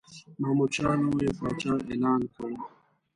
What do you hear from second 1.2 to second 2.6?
پاچا اعلان کړ.